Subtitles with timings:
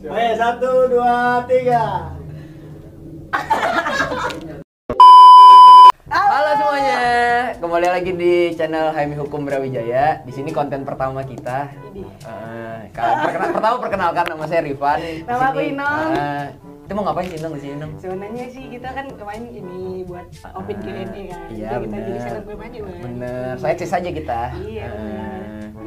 [0.00, 1.14] Oke, satu, dua,
[1.44, 2.14] tiga.
[6.08, 6.98] Halo semuanya,
[7.58, 10.22] kembali lagi di channel Haimi Hukum Brawijaya.
[10.22, 11.74] Di sini konten pertama kita.
[11.90, 14.98] Eh, kalian perkena- pertama perkenalkan nama saya Rifan.
[15.24, 16.10] Nama aku Inong.
[16.14, 16.46] eh,
[16.80, 17.92] itu mau ngapain sih Inong di sini Inong?
[17.98, 21.08] Sebenarnya sih kita kan kemarin ini buat open Q&A kan.
[21.50, 22.22] Iya Jadi kita jadi bener.
[22.22, 22.78] selebgram aja.
[23.02, 24.40] Bener, saya eksis aja kita.
[24.60, 24.88] Iya.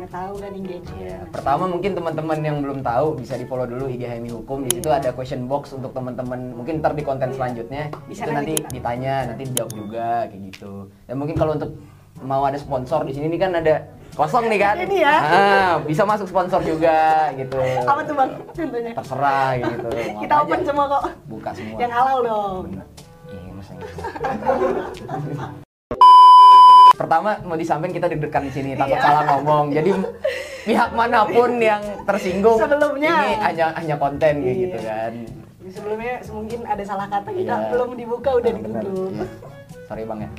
[0.04, 4.04] Tahu kan engage Ya, pertama mungkin teman-teman yang belum tahu bisa di follow dulu IG
[4.04, 4.66] Haimi Hukum.
[4.66, 4.98] Di situ Iya.
[4.98, 6.52] ada question box untuk teman-teman.
[6.54, 10.72] Mungkin ntar di konten selanjutnya Bisa itu nanti kita- ditanya, nanti dijawab juga kayak gitu.
[11.06, 11.72] Dan mungkin kalau untuk
[12.20, 13.76] mau ada sponsor di sini nih kan ada
[14.12, 14.76] kosong nih kan.
[14.80, 15.16] Ini ya.
[15.18, 16.98] Ah, bisa masuk sponsor juga
[17.34, 17.58] gitu.
[17.82, 18.32] Apa tuh bang?
[18.52, 18.92] Contohnya.
[18.94, 19.88] Terserah gitu.
[20.12, 20.66] Mau Kita open aja.
[20.66, 21.04] semua kok.
[21.26, 21.78] Buka semua.
[21.78, 22.64] Yang halal dong.
[22.68, 22.86] Bener.
[23.30, 23.52] Iya.
[27.02, 29.02] Pertama mau disampaikan kita deg-degan di sini takut Iya.
[29.02, 29.66] salah ngomong.
[29.74, 29.90] Jadi
[30.64, 33.14] pihak mana pun yang tersinggung Sebelumnya.
[33.18, 34.62] ini hanya hanya konten kayak Iya.
[34.62, 35.14] gitu kan.
[35.64, 37.70] Sebelumnya mungkin ada salah kata kita Iya.
[37.70, 39.12] belum dibuka udah Nah, ditutup.
[39.12, 39.26] Iya.
[39.82, 40.30] Sorry bang ya.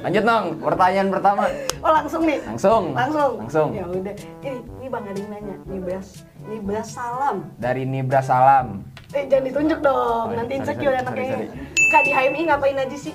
[0.00, 1.42] Lanjut dong, pertanyaan pertama.
[1.82, 2.38] Oh langsung nih.
[2.46, 2.82] Langsung.
[2.92, 3.32] Langsung.
[3.42, 3.68] Langsung.
[3.72, 4.14] Ya udah.
[4.40, 5.56] Ini, ini bang ada yang nanya.
[5.66, 6.08] Nibras,
[6.46, 7.36] Nibras salam.
[7.58, 8.80] Dari Nibra Salam.
[9.10, 10.26] Eh jangan ditunjuk dong.
[10.26, 11.44] Oh, Nanti insecure anaknya.
[11.90, 13.14] Kak di HMI ngapain aja sih?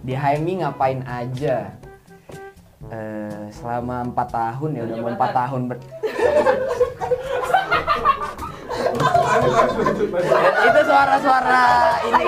[0.00, 1.56] Di HMI ngapain aja?
[2.88, 5.76] Eh, selama empat tahun ya udah mau empat tahun ber...
[10.58, 11.64] itu suara-suara
[12.08, 12.26] ini.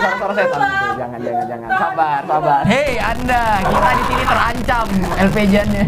[0.00, 1.68] Suara-suara setan itu jangan jangan jangan.
[1.76, 2.62] Sabar sabar.
[2.64, 4.86] Hei anda kita di sini terancam
[5.28, 5.84] LPJ-nya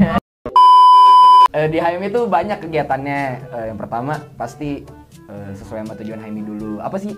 [1.55, 3.21] Eh, di HMI itu banyak kegiatannya.
[3.57, 4.83] Eh, yang pertama pasti
[5.55, 6.83] sesuai sama tujuan HMI dulu.
[6.83, 7.15] Apa sih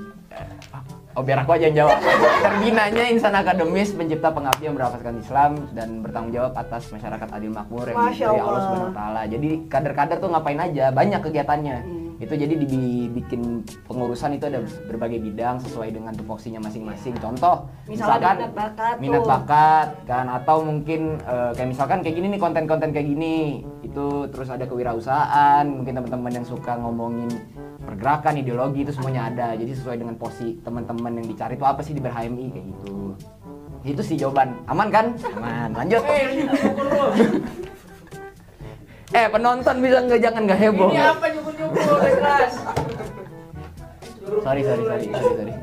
[1.17, 1.97] Oh biar aku aja yang jawab.
[2.45, 7.97] Terbinanya insan akademis, pencipta pengabdian berafaskan Islam dan bertanggung jawab atas masyarakat adil makmur yang
[7.97, 8.61] Masya diberi Allah.
[8.61, 9.23] Subhanahu taala.
[9.25, 10.93] Jadi kader-kader tuh ngapain aja?
[10.93, 11.77] Banyak kegiatannya.
[11.89, 12.05] Hmm.
[12.21, 14.61] Itu jadi dibikin pengurusan itu ada
[14.93, 17.17] berbagai bidang sesuai dengan tupoksinya masing-masing.
[17.17, 22.41] Contoh, Misalnya minat bakat minat bakat kan atau mungkin eh, kayak misalkan kayak gini nih
[22.41, 23.65] konten-konten kayak gini.
[23.81, 27.33] Itu terus ada kewirausahaan, mungkin teman-teman yang suka ngomongin
[27.87, 29.55] pergerakan, ideologi itu semuanya ada.
[29.55, 33.15] Jadi sesuai dengan posisi teman-teman yang dicari itu apa sih di BerHMI kayak gitu.
[33.87, 34.59] Itu sih jawaban.
[34.67, 35.15] Aman kan?
[35.39, 35.71] Aman.
[35.73, 36.03] Lanjut.
[39.15, 40.91] eh, penonton bisa nggak jangan nggak heboh.
[40.91, 42.55] Ini apa nyukur-nyukur udah kelas.
[44.43, 45.55] Sorry, sorry, sorry, sorry, sorry.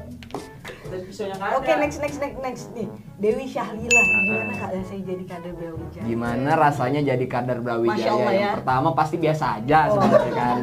[1.13, 1.57] Pisaunya nggak ada.
[1.61, 2.87] Oke next next next next nih
[3.21, 6.03] Dewi Syahlila gimana kak saya jadi kader Brawijaya?
[6.09, 8.09] Gimana rasanya jadi kader Masya Brawijaya?
[8.09, 8.53] Allah Yang ya.
[8.57, 9.91] pertama pasti biasa aja Oh.
[9.93, 10.57] sebenarnya kan.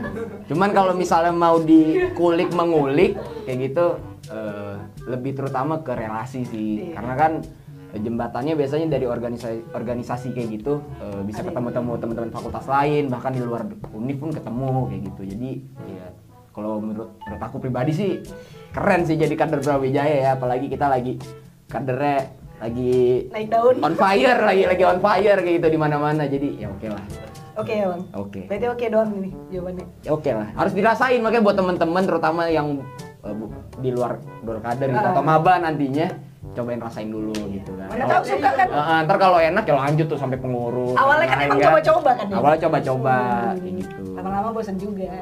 [0.50, 3.15] Cuman kalau misalnya mau dikulik mengulik
[3.47, 3.87] kayak gitu
[4.27, 4.75] eh,
[5.06, 6.91] lebih terutama ke relasi sih.
[6.91, 6.99] Iya.
[6.99, 7.33] Karena kan
[7.91, 13.39] jembatannya biasanya dari organisasi organisasi kayak gitu eh, bisa ketemu-temu teman-teman fakultas lain bahkan di
[13.39, 13.62] luar
[13.94, 15.22] univ pun ketemu kayak gitu.
[15.31, 15.50] Jadi
[15.87, 16.06] ya
[16.50, 18.11] kalau menurut menurut aku pribadi sih
[18.71, 21.19] keren sih jadi kader Brawijaya ya apalagi kita lagi
[21.66, 23.75] kadernya lagi Naik daun.
[23.81, 27.03] on fire lagi lagi on fire kayak gitu di mana-mana jadi ya oke lah
[27.50, 28.03] Oke ya bang.
[28.16, 28.41] Oke.
[28.47, 29.84] Berarti oke doang ini jawabannya.
[30.00, 32.81] ya oke lah harus dirasain makanya buat teman-teman terutama yang
[33.21, 33.34] eh,
[33.77, 35.12] di luar luar kader gitu, Ah.
[35.12, 36.09] atau maba nantinya
[36.51, 38.67] cobain rasain dulu gitu kan Mana Kalau- tahu suka kan?
[38.67, 41.71] Eh, ntar kalau enak ya lanjut tuh sampai pengurus Awalnya kan Nah, emang enggak.
[41.71, 42.34] coba-coba kan ya?
[42.34, 43.56] awalnya coba-coba Hmm.
[43.56, 45.12] kayak gitu Lama-lama bosan juga.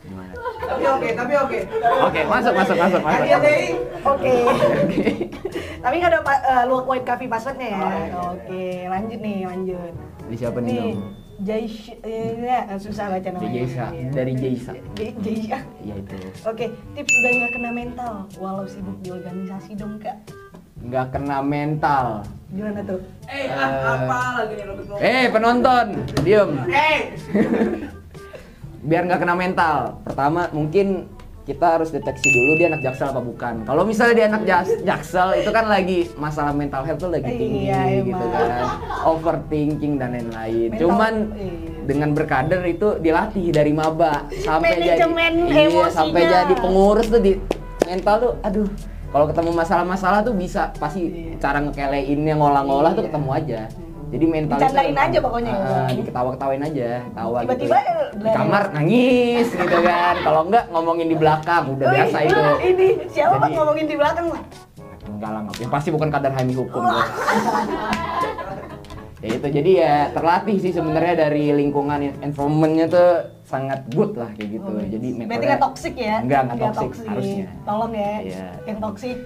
[0.00, 0.32] Gimana?
[0.58, 1.58] Tapi oke, tapi oke.
[2.00, 3.66] oke masuk masuk masuk masuk Iya, Dei.
[4.00, 4.34] Oke.
[5.76, 6.20] Tapi nggak ada
[6.64, 7.78] luak white coffee passwordnya ya.
[8.28, 9.92] Oke, lanjut nih, lanjut.
[10.26, 11.02] Di siapa nih, Nih, Dong?
[11.38, 13.52] Jaish, eh, ya, susah baca namanya.
[13.54, 14.08] Jaisa, Iya.
[14.08, 14.72] dari Jaisa.
[14.96, 15.58] Jaisa.
[15.78, 16.64] ya itu Oke,
[16.94, 20.16] tips biar nggak kena mental walau sibuk di organisasi dong kak.
[20.78, 23.00] nggak kena mental Gimana tuh?
[23.26, 24.98] Eh, ah, apa lagi nih Robert?
[24.98, 25.86] eh penonton
[26.22, 26.98] diem Eh,
[28.86, 31.10] biar nggak kena mental pertama mungkin
[31.46, 34.42] kita harus deteksi dulu dia anak jaksel apa bukan kalau misalnya dia anak
[34.82, 38.34] jaksel itu kan lagi masalah mental health tuh lagi tinggi Iya, gitu emang.
[38.34, 38.50] kan
[39.06, 41.86] overthinking dan lain-lain cuman iya.
[41.86, 47.32] dengan berkader itu dilatih dari maba sampai Manajemen jadi iya, sampai jadi pengurus tuh di
[47.86, 48.66] mental tuh aduh
[49.14, 51.38] kalau ketemu masalah-masalah tuh bisa pasti Iya.
[51.38, 53.08] cara ngekeleinnya ngolah-ngolah tuh Iya.
[53.14, 53.60] ketemu aja
[54.06, 55.52] jadi mental Dicandain aja pokoknya.
[55.52, 57.78] Ah, ah, diketawa-ketawain aja tawa gitu Tiba-tiba
[58.14, 62.38] di kamar nangis gitu kan kalau enggak ngomongin di belakang udah Wih, biasa itu
[62.70, 64.42] Ini siapa Jadi- ngomongin di belakang mah?
[65.06, 66.82] enggak lah yang pasti bukan kadar hami hukum
[69.16, 73.10] ya itu jadi ya terlatih sih sebenarnya dari lingkungan environmentnya tuh
[73.42, 76.16] sangat good lah kayak gitu Oh, jadi Berarti metode nggak toksik ya?
[76.20, 78.12] enggak nggak toksik harusnya Tolong ya.
[78.20, 78.46] Iya.
[78.66, 79.16] Yang toksik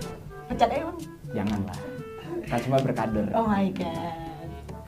[0.46, 0.98] pecat aja bang.
[1.32, 1.78] jangan lah
[2.44, 4.29] kan semua berkader Oh my god.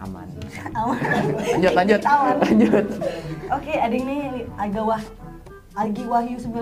[0.03, 0.29] Aman
[0.75, 0.99] Aman.
[1.57, 2.35] lanjut lanjut Aman.
[2.43, 2.87] lanjut
[3.53, 5.03] Oke, ada ini nih, agak wah
[5.73, 6.53] Agi Wahyu 19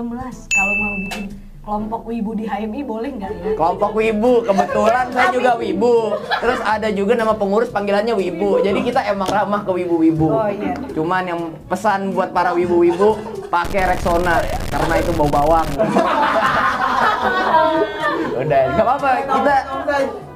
[0.50, 1.24] kalau mau bikin
[1.60, 3.52] kelompok wibu di HMI boleh nggak ya?
[3.52, 6.16] Kelompok Wibu, kebetulan saya juga Wibu.
[6.40, 8.64] Terus ada juga nama pengurus panggilannya Wibu.
[8.64, 10.28] Jadi kita emang ramah ke Wibu-Wibu.
[10.32, 10.72] Oh, iya.
[10.96, 13.08] Cuman yang pesan buat para Wibu-Wibu
[13.52, 14.40] pakai Rexona
[14.72, 15.68] karena itu bau bawang.
[18.40, 19.10] Udah, nggak apa-apa.
[19.28, 19.56] Kita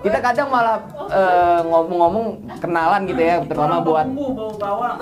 [0.04, 0.76] kita kadang malah
[1.08, 2.26] eh, ngomong-ngomong
[2.60, 4.06] kenalan gitu ya, terutama buat
[4.60, 4.96] bawang.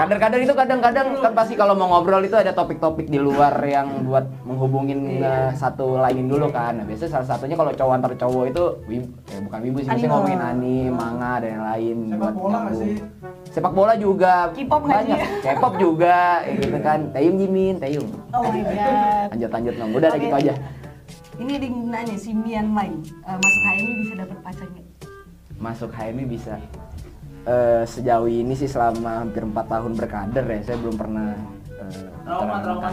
[0.00, 4.24] Kadang-kadang itu kadang-kadang kan pasti kalau mau ngobrol itu ada topik-topik di luar yang buat
[4.48, 6.80] menghubungin eh, satu lain dulu kan.
[6.80, 10.08] Nah, biasanya salah satunya kalau cowok antar cowok itu wib, eh, bukan wibu sih, biasanya
[10.08, 12.92] ngomongin anime, manga dan yang lain Sepak buat bola nggak sih?
[13.52, 15.18] Sepak bola juga K-pop nggak banyak.
[15.44, 16.18] K-pop juga
[16.48, 16.98] gitu kan.
[17.12, 18.08] Tayung Jimin, Tayung.
[18.32, 19.28] Oh my god.
[19.36, 19.90] Lanjut lanjut Nong.
[20.00, 20.24] Udah Oke.
[20.24, 20.54] gitu aja.
[21.40, 24.86] Ini ada yang nanya si Mian Lain eh, masuk HMI bisa dapat pacar nggak?
[25.56, 26.54] Masuk HMI bisa.
[27.48, 31.32] Eh, sejauh ini sih selama hampir 4 tahun berkader ya, saya belum pernah
[31.80, 32.88] eh, Trauma, trauma.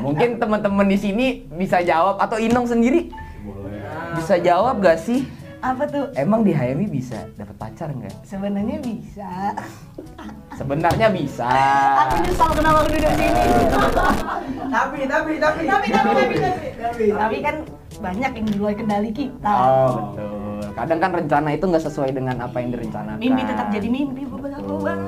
[0.00, 3.12] Mungkin teman-teman di sini bisa jawab atau Inong sendiri
[4.16, 5.28] bisa jawab gak sih?
[5.66, 6.06] Apa tuh?
[6.14, 8.14] Emang di HMI bisa dapat pacar nggak?
[8.22, 9.30] Sebenarnya bisa.
[10.54, 11.48] Sebenarnya bisa.
[12.06, 13.42] Aku nyesal kenapa aku duduk sini.
[14.66, 15.60] Tapi, tapi, tapi.
[15.66, 16.34] tapi, tapi, tapi,
[16.78, 17.04] tapi.
[17.10, 17.56] Tapi kan
[17.96, 19.50] banyak yang di luar kendali kita.
[19.50, 20.60] Oh betul.
[20.76, 23.18] Kadang kan rencana itu nggak sesuai dengan apa yang direncanakan.
[23.18, 25.00] Mimpi tetap jadi mimpi, beberapa bang.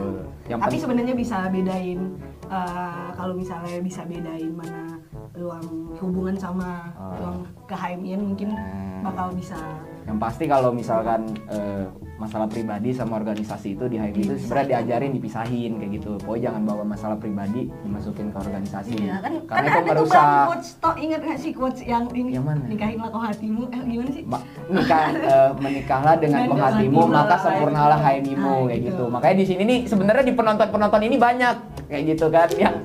[0.49, 2.01] Yang Tapi sebenarnya bisa bedain
[2.49, 4.97] eh, kalau misalnya bisa bedain mana
[5.37, 5.65] ruang
[6.01, 7.13] hubungan sama Oh.
[7.15, 7.39] ruang
[7.69, 9.05] kehamian mungkin Hmm.
[9.05, 9.61] bakal bisa
[10.09, 11.85] Yang pasti kalau misalkan eh,
[12.17, 16.17] masalah pribadi sama organisasi itu di HMI itu sebenarnya diajarin dipisahin kayak gitu.
[16.19, 18.97] Pokoknya jangan bawa masalah pribadi dimasukin ke organisasi.
[18.97, 21.81] Iya kan, kan Karena itu ada tuh bang merusak quotes toh ingat gak sih quotes
[21.85, 22.63] yang ini Yang mana?
[22.65, 24.25] nikahinlah kau hatimu eh gimana sih?
[24.25, 27.99] Ma- nikah eh, menikahlah dengan Dengan hatimu maka lah, sempurnalah.
[28.01, 28.89] HMI-mu Ah, kayak gitu.
[28.89, 29.05] gitu.
[29.13, 31.55] Makanya di sini nih sebenarnya di penonton-penonton ini banyak
[31.87, 32.77] kayak gitu kan yang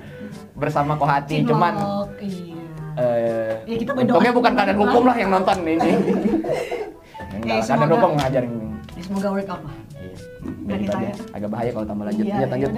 [0.54, 1.74] bersama kohati Cinlok, cuman
[2.20, 2.60] iya.
[2.94, 4.76] eh Ya, kita untungnya bukan juga.
[4.76, 5.92] hukum lah yang nonton ini.
[7.34, 8.68] Enggak, Eh, semoga- hukum ngajarin ini.
[8.94, 9.76] Ya, semoga work out lah.
[9.98, 10.16] Iya.
[11.34, 12.26] Agak bahaya kalau tambah lanjut.
[12.26, 12.72] Iya, Lanjut.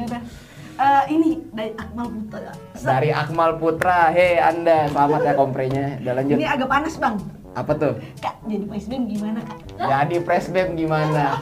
[0.75, 2.51] Eh, ini dari Akmal Putra.
[2.75, 5.85] Dari Akmal Putra, hei Anda, selamat ya komprenya.
[6.03, 6.35] Udah lanjut.
[6.35, 7.15] Ini agak panas bang.
[7.55, 7.95] Apa tuh?
[8.19, 9.55] Kak, jadi presiden gimana kak?
[9.79, 11.39] Jadi presbem gimana?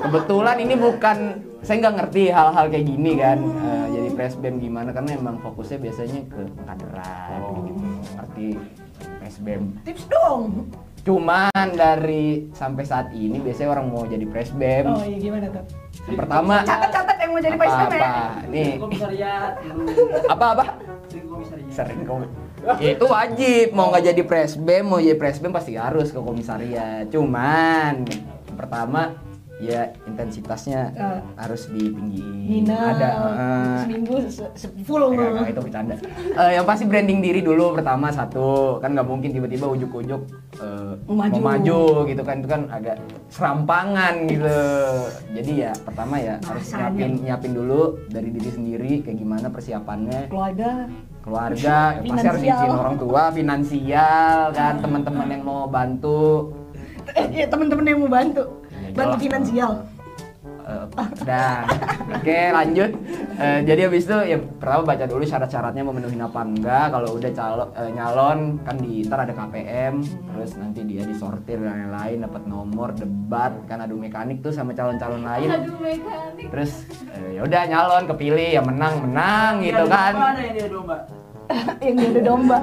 [0.00, 1.18] Kebetulan ini bukan
[1.60, 3.36] saya nggak ngerti hal-hal kayak gini kan.
[3.44, 7.84] Eh, jadi presbem gimana karena emang fokusnya biasanya ke pengkaderan gitu.
[8.16, 8.46] Ngerti
[9.20, 9.60] presbem.
[9.84, 10.72] Tips dong.
[11.00, 14.84] Cuman dari sampai saat ini biasanya orang mau jadi presbem.
[14.84, 15.64] Oh iya gimana tuh?
[16.06, 17.76] Yang pertama Catat-catat yang mau jadi apa, ya.
[17.88, 18.10] apa?
[18.52, 19.52] Nih, Komisariat.
[20.28, 20.64] apa apa?
[21.08, 21.68] Sering komisariat.
[21.72, 21.98] Sering.
[22.76, 27.08] Ya, itu wajib mau nggak jadi presbem mau jadi presbem pasti harus ke komisariat.
[27.08, 28.04] Cuman
[28.52, 29.16] pertama
[29.60, 31.20] ya intensitasnya Eh.
[31.36, 32.64] harus ditinggiin.
[32.64, 35.94] Nina Ada eh, seminggu se- se- enggak, itu bercanda.
[36.32, 40.22] Eh, yang pasti branding diri dulu pertama satu kan nggak mungkin tiba-tiba ujuk-ujuk
[40.56, 41.30] eh, Mau maju.
[41.30, 42.96] mau maju gitu kan itu kan agak
[43.28, 44.58] serampangan gitu.
[45.30, 50.88] Jadi ya pertama ya harus nyiapin nyiapin dulu dari diri sendiri kayak gimana persiapannya keluarga.
[51.20, 56.56] keluarga ya pasti harus izin orang tua finansial kan teman-teman yang mau bantu
[57.10, 58.59] Eh, ya teman-teman yang mau bantu.
[58.94, 59.72] Bantu finansial.
[60.60, 60.86] Eh,
[61.24, 61.66] Udah,
[62.14, 62.90] oke lanjut.
[63.40, 66.86] Eh, jadi habis itu ya pertama baca dulu syarat-syaratnya memenuhi apa enggak.
[66.94, 71.90] Kalau udah calon eh, nyalon kan di ntar ada KPM, terus nanti dia disortir dan
[71.90, 75.48] lain-lain, dapat nomor, debat, kan adu mekanik tuh sama calon-calon lain.
[76.38, 76.86] Terus
[77.18, 80.12] eh, ya udah nyalon, kepilih, ya menang menang gitu Dia kan.
[80.38, 80.96] yang dia domba.
[81.82, 82.58] yang diadu domba.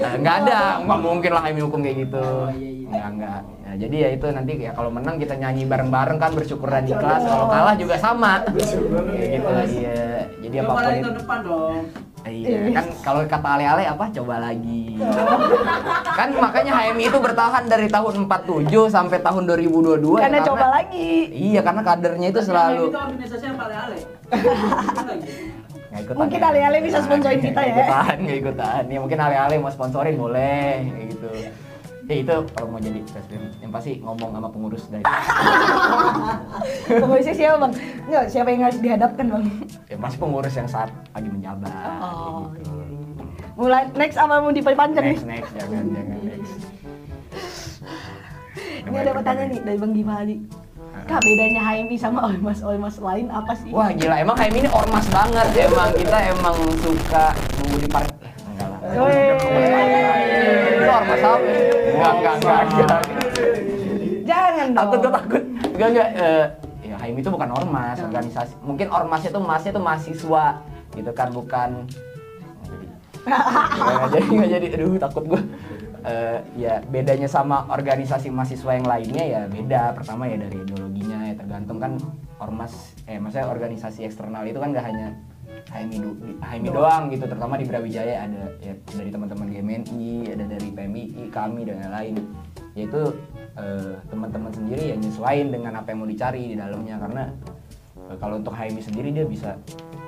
[0.00, 2.24] Eh, nggak ada, nggak mungkin lah kami hukum kayak gitu.
[2.24, 2.88] Oh, iya, iya.
[2.88, 3.40] Nggak nggak.
[3.68, 7.20] Nah, jadi ya itu nanti ya kalau menang kita nyanyi bareng-bareng kan bersyukur dan ikhlas.
[7.20, 8.40] Kalau kalah juga sama.
[8.48, 10.24] Kayak gitu iya.
[10.40, 11.10] Jadi apa pun lagi itu.
[11.12, 11.84] depan dong.
[12.28, 14.96] Iya, kan kalau kata ale-ale apa coba lagi.
[16.16, 21.28] kan makanya HMI itu bertahan dari tahun 47 sampai tahun 2022 ya, Karena coba lagi.
[21.28, 23.98] Iya, karena kadernya itu selalu Itu organisasi yang paling ale.
[24.96, 25.32] Lagi.
[25.88, 26.48] Nggak ikutan Mungkin ya.
[26.48, 27.76] ale-ale bisa sponsorin kita ya.
[27.76, 28.82] Ikutan, ikutan.
[28.88, 31.28] Ya mungkin ale-ale mau sponsorin boleh gitu.
[32.08, 35.04] Ya itu kalau mau jadi presiden yang pasti ngomong sama pengurus dari
[36.88, 37.72] Pengurusnya siapa bang?
[38.08, 39.44] Enggak, siapa yang harus dihadapkan bang?
[39.92, 41.68] yang pasti pengurus yang saat lagi menjabat
[42.00, 42.72] Oh, gitu.
[43.60, 45.18] Mulai next apa mau diperpanjang nih?
[45.20, 46.52] Next next jangan jangan next.
[48.88, 50.36] Ini ada pertanyaan nih dari Bang Gimali.
[51.04, 53.68] Kak bedanya HMI sama ormas ormas lain apa sih?
[53.68, 57.24] Wah gila emang HMI ini ormas banget emang kita emang suka
[57.60, 58.80] nunggu di park eh, enggak lah
[60.68, 61.36] itu ormas apa
[61.98, 63.00] enggak enggak enggak enggak.
[64.28, 64.78] Jangan dong.
[64.78, 65.42] takut gue takut.
[65.74, 66.44] Enggak enggak eh,
[66.86, 68.52] ya HMI itu bukan ormas organisasi.
[68.62, 70.44] Mungkin ormasnya tuh masnya tuh mahasiswa
[70.94, 71.70] gitu kan bukan.
[73.26, 74.26] Nggak jadi.
[74.30, 75.42] Nggak jadi aduh takut gue
[76.08, 79.92] Eh, ya bedanya sama organisasi mahasiswa yang lainnya ya beda.
[79.98, 81.98] Pertama ya dari ideologinya ya tergantung kan
[82.38, 85.10] ormas eh maksudnya organisasi eksternal itu kan gak hanya
[85.66, 87.02] HMI, do- HMI doang.
[87.10, 92.14] gitu terutama di Brawijaya ada ya dari teman-teman GMNI ada dari PMI kami dan lain-lain
[92.78, 93.00] yaitu
[93.58, 96.96] eh, teman-teman sendiri yang nyesuaiin dengan apa yang mau dicari di dalamnya.
[97.02, 97.22] Karena
[98.06, 99.58] eh, kalau untuk HMI sendiri dia bisa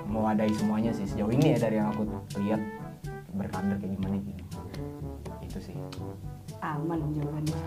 [0.07, 1.07] mewadai semuanya sih.
[1.07, 2.07] Sejauh ini ya dari yang aku
[2.39, 2.63] lihat
[3.35, 4.43] berkader kayak gimana gitu
[5.43, 5.77] itu sih.
[6.63, 7.59] Aman jawabannya.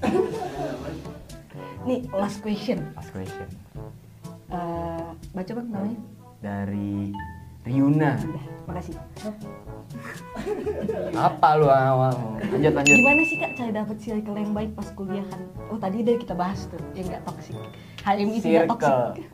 [1.88, 2.80] Nih last question.
[2.96, 3.48] last question.
[4.48, 5.98] Eh, baca bang namanya.
[6.40, 7.10] Dari
[7.66, 8.94] Riuna Udah, makasih.
[11.14, 15.26] apa lu awal lanjut lanjut Gimana sih kak cara dapet circle yang baik pas kuliah
[15.26, 15.42] kan?
[15.70, 17.54] Oh tadi udah kita bahas tuh, yang nggak toksik.
[18.06, 19.26] HMI tidak toksik.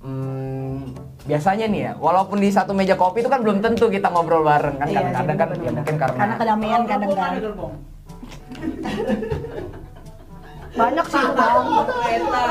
[0.00, 0.96] Hmm,
[1.28, 4.80] biasanya nih ya, walaupun di satu meja kopi itu kan belum tentu kita ngobrol bareng
[4.80, 7.10] kan Iya, kadang-kadang iya, kan ya mungkin karena, Karena kedamaian kadang
[10.80, 11.64] Banyak sih itu bang.
[11.92, 12.44] Kereta.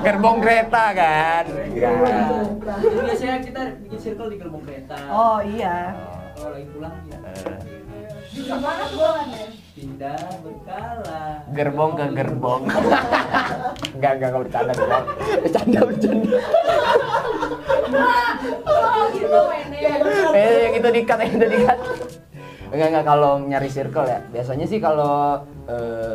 [0.00, 1.44] gerbong kereta kan.
[1.68, 1.88] Iya.
[2.80, 4.96] Jadi biasanya kita bikin circle di gerbong kereta.
[5.08, 5.92] Oh iya.
[6.32, 7.58] Kalau lagi pulang ya Eh,
[9.74, 11.22] pindah berkala.
[11.50, 12.62] gerbong ke gerbong.
[13.94, 14.98] enggak enggak enggak bercanda bercanda.
[15.38, 16.30] Bercanda bercanda.
[20.30, 21.78] eh yang itu dikat yang itu dikat.
[22.68, 24.20] Enggak enggak kalau nyari circle ya.
[24.28, 26.14] Biasanya sih kalau eh,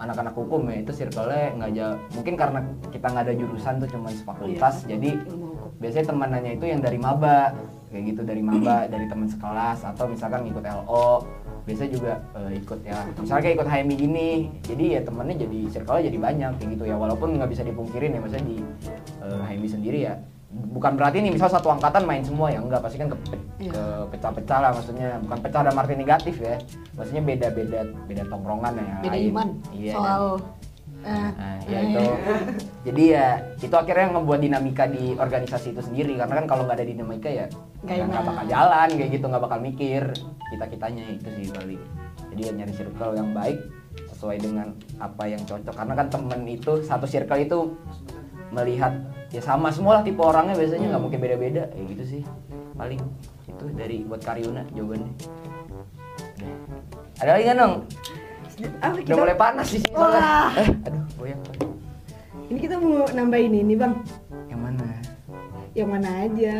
[0.00, 1.98] anak-anak hukum ya itu circle-nya nggak jauh.
[2.16, 5.68] Mungkin karena kita nggak ada jurusan tuh cuma sefakultas, jadi Ilmu hukum.
[5.76, 7.52] biasanya temanannya itu yang dari maba
[7.92, 11.26] kayak gitu dari maba dari teman sekelas atau misalkan ikut LO
[11.68, 14.30] biasanya juga eh, ikut ya misalnya kayak ikut HMI gini
[14.64, 18.20] jadi ya temennya jadi circle jadi banyak kayak gitu ya walaupun nggak bisa dipungkirin ya
[18.24, 18.56] maksudnya di
[19.20, 20.14] eh, HMI sendiri ya
[20.50, 23.16] bukan berarti nih misal satu angkatan main semua ya enggak pasti kan ke,
[23.60, 23.70] Iya.
[23.70, 26.58] ke- pecah-pecah lah maksudnya bukan pecah dalam arti negatif ya
[26.92, 29.30] maksudnya beda-beda beda tongkrongan ya Beda lain.
[29.30, 29.48] iman.
[29.70, 30.24] iya Soal.
[31.00, 32.02] eh, Nah, ya itu.
[32.82, 33.26] Jadi ya
[33.56, 37.46] itu akhirnya ngebuat dinamika di organisasi itu sendiri karena kan kalau nggak ada dinamika ya
[37.80, 40.02] Nggak bakal jalan kayak gitu nggak bakal mikir
[40.50, 41.80] kita kitanya itu sih paling.
[42.28, 43.58] Jadi ya nyari circle yang baik
[44.10, 44.66] sesuai dengan
[44.98, 47.58] apa yang cocok karena kan temen itu satu circle itu
[48.50, 48.92] melihat
[49.30, 52.22] ya sama semua lah tipe orangnya biasanya nggak mungkin beda-beda kayak gitu sih
[52.74, 52.98] paling
[53.46, 55.12] itu dari buat Karyuna jawabannya.
[56.40, 56.54] Udah.
[57.20, 57.74] Ada lagi kan dong?
[58.80, 59.92] Ah, Udah kita, mulai panas di sini.
[59.92, 60.08] Wah.
[60.08, 60.32] soalnya.
[60.56, 61.42] Eh, aduh, goyang.
[62.50, 63.94] ini kita mau nambahin ini bang.
[64.48, 64.88] Yang mana?
[65.76, 66.54] Yang mana aja?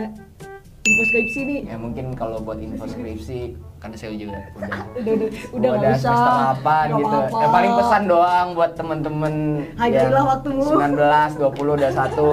[0.80, 1.61] Info skripsi nih.
[1.68, 6.13] Ya mungkin kalau buat info skripsi kan saya juga udah Udah udah udah udah usah.
[6.13, 7.17] semester 8 Nggak gitu.
[7.17, 7.37] apa-apa.
[7.37, 9.35] Ya paling pesan doang buat temen-temen
[9.75, 10.63] Hargailah waktumu.
[10.63, 12.27] 19, 20 udah satu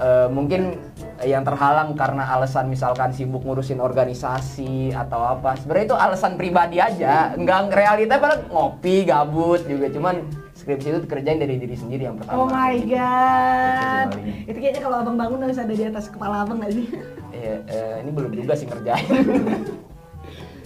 [0.00, 0.80] Eh, mungkin
[1.20, 7.36] yang terhalang karena alasan misalkan sibuk ngurusin organisasi atau apa sebenarnya itu alasan pribadi aja
[7.36, 10.24] nggak realita padahal ngopi gabut juga cuman
[10.56, 14.08] skripsi itu kerjain dari diri sendiri yang pertama Oh my Gitu god.
[14.08, 14.48] paling.
[14.48, 16.86] Itu kayaknya kalau abang bangun harus ada di atas kepala abang nggak sih?
[17.30, 19.04] Iya, eh, ini belum juga sih ngerjain.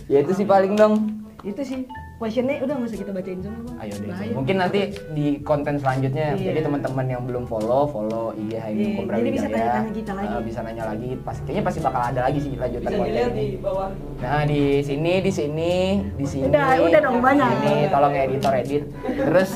[0.07, 0.95] ya itu sih paling dong.
[1.43, 1.85] Itu sih.
[2.15, 3.77] Questionnya udah nggak usah kita bacain semua bang.
[3.83, 4.09] Ayo deh.
[4.09, 4.33] Bahaya.
[4.33, 4.81] Mungkin nanti
[5.13, 6.33] di konten selanjutnya.
[6.33, 6.55] Iya.
[6.55, 10.31] Jadi teman-teman yang belum follow, follow IG Hayu Iya, Hukum jadi bisa tanya-tanya kita lagi.
[10.31, 11.11] Eh, bisa nanya lagi.
[11.21, 13.45] Pas kayaknya pasti bakal ada lagi sih lanjutan Bisa konten ini.
[13.45, 13.89] di bawah.
[14.23, 15.73] Nah di sini, di sini,
[16.15, 16.47] di sini.
[16.49, 17.51] Udah, udah dong, banyak.
[17.61, 18.83] Ini tolong editor edit.
[19.05, 19.51] Terus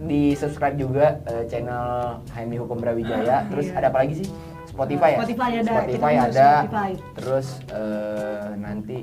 [0.00, 1.84] di subscribe juga eh, channel
[2.30, 3.42] HMI Hukum Brawijaya.
[3.50, 3.76] Terus Iya.
[3.76, 4.28] ada apa lagi sih?
[4.64, 5.18] Spotify ya?
[5.20, 6.30] Spotify ada, Spotify ada.
[6.62, 6.90] Spotify.
[7.18, 8.98] Terus eh, nanti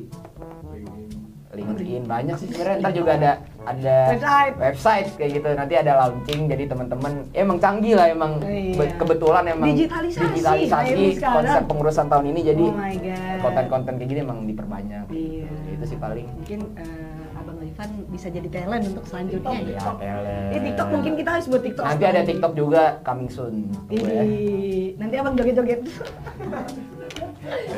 [1.71, 2.77] LinkedIn banyak sih sebenarnya.
[2.79, 4.55] Ntar juga ada ada Website.
[4.57, 5.47] website kayak gitu.
[5.53, 6.41] Nanti ada launching.
[6.47, 8.75] Jadi teman-teman ya emang canggih lah emang Iya.
[8.75, 14.39] Be- kebetulan emang Digitalisasi, digitalisasi konsep pengurusan tahun ini jadi Oh konten-konten kayak gini emang
[14.43, 15.05] diperbanyak.
[15.09, 15.47] Iya.
[15.47, 16.27] Ya, itu sih paling.
[16.29, 19.57] Mungkin eh, abang Ivan bisa jadi talent untuk selanjutnya.
[19.59, 19.91] Ya, ya.
[20.01, 20.49] elah.
[20.51, 21.85] Eh TikTok mungkin kita harus buat TikTok.
[21.85, 23.55] Nanti ada TikTok juga coming soon.
[23.87, 25.81] Ih, nanti abang joget-joget.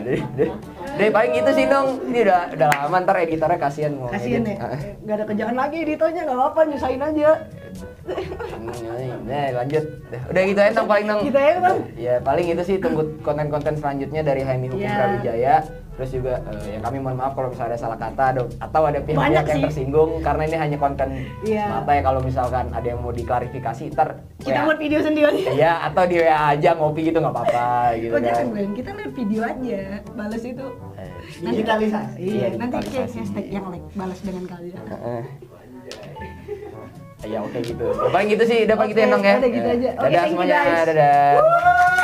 [0.01, 0.49] Deh, deh.
[0.97, 2.03] Deh, paling gitu sih dong.
[2.09, 4.11] Ini udah udah lama ntar editornya kasihan mau.
[4.11, 4.57] Kasian edit.
[4.57, 4.65] ya.
[4.65, 4.79] Ah.
[5.07, 7.29] Gak ada kerjaan lagi editornya nggak apa-apa nyusahin aja.
[9.25, 9.83] Nah, lanjut.
[10.11, 11.21] Dah, Udah gitu aja dong paling dong.
[11.23, 11.77] Gitu aja, Bang.
[11.95, 14.89] Ya, paling itu sih tunggu konten-konten selanjutnya dari HMI Hukum.
[14.89, 15.55] Brawijaya.
[15.91, 18.99] Terus juga eh, ya kami mohon maaf kalau misalnya ada salah kata atau, atau ada
[18.99, 21.07] pihak-pihak yang tersinggung karena ini hanya konten
[21.41, 21.63] Iya.
[21.67, 25.51] semata ya kalau misalkan ada yang mau diklarifikasi ntar Kita buat video sendiri.
[25.51, 28.25] Iya, atau di WA aja ngopi gitu nggak apa-apa gitu Oh kan.
[28.25, 29.79] jangan Bang, kita lihat video aja,
[30.11, 30.65] balas itu.
[30.95, 31.11] Eh,
[31.43, 32.17] Digitalisasi.
[32.17, 34.83] Iya, Iya, nanti kayak hashtag yang like balas dengan kalian.
[34.87, 35.21] Heeh.
[37.21, 37.85] Ya oke gitu.
[37.85, 39.35] Ya, paling gitu sih, udah paling gitu ya Nong ya.
[39.37, 39.89] udah gitu aja.
[39.93, 40.85] Dadah you, semuanya, guys.
[40.89, 42.00] dadah.